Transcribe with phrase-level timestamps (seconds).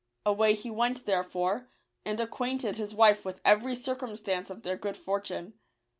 [0.25, 1.69] Away he went therefore,
[2.05, 5.53] and acquainted his wife with every circumstance of their good fortune.